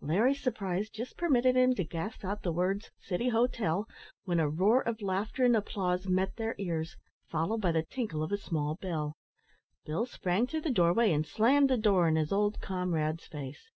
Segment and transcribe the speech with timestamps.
[0.00, 3.86] Larry's surprise just permitted him to gasp out the words "City Hotel,"
[4.24, 6.96] when a roar of laughter and applause met their ears,
[7.28, 9.18] followed by the tinkle of a small bell.
[9.84, 13.68] Bill sprang through the doorway, and slammed the door in his old comrade's face.